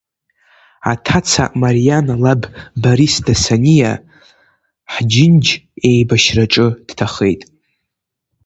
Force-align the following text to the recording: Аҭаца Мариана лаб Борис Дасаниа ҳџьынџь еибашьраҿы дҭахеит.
Аҭаца 0.91 1.43
Мариана 1.61 2.15
лаб 2.23 2.41
Борис 2.81 3.15
Дасаниа 3.25 3.93
ҳџьынџь 4.93 5.49
еибашьраҿы 5.89 6.67
дҭахеит. 6.87 7.41